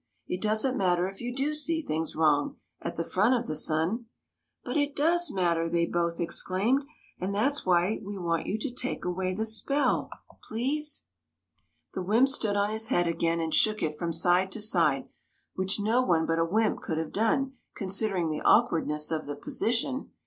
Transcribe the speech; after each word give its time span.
It 0.25 0.41
does 0.41 0.65
n't 0.65 0.77
matter 0.79 1.07
if 1.07 1.21
you 1.21 1.31
do 1.31 1.53
see 1.53 1.83
things 1.83 2.15
wrong— 2.15 2.55
at 2.81 2.95
the 2.95 3.03
front 3.03 3.35
of 3.35 3.45
the 3.45 3.55
sun."" 3.55 4.07
But 4.65 4.75
it 4.75 4.95
does 4.95 5.29
matter!'' 5.29 5.69
they 5.69 5.85
both 5.85 6.19
exclaimed;" 6.19 6.85
and 7.21 7.35
that 7.35 7.53
's 7.53 7.67
why 7.67 7.99
we 8.03 8.17
want 8.17 8.47
you 8.47 8.57
to 8.61 8.73
take 8.73 9.05
away 9.05 9.35
the 9.35 9.45
spell, 9.45 10.09
please." 10.41 11.03
44 11.93 12.03
THE 12.03 12.09
MAGICIAN'S 12.19 12.37
TEA 12.39 12.47
PARTY 12.47 12.57
The 12.57 12.59
wymp 12.63 12.63
stood 12.63 12.63
on 12.63 12.69
his 12.73 12.87
head 12.87 13.07
again 13.07 13.39
and 13.39 13.53
shook 13.53 13.83
it 13.83 13.95
from 13.99 14.11
side 14.11 14.51
to 14.53 14.59
side, 14.61 15.07
which 15.53 15.79
no 15.79 16.01
one 16.01 16.25
but 16.25 16.39
a 16.39 16.45
wymp 16.45 16.81
could 16.81 16.97
have 16.97 17.13
done, 17.13 17.53
considering 17.75 18.31
the 18.31 18.41
awkwardness 18.41 19.11
of 19.11 19.27
the 19.27 19.35
position. 19.35 20.09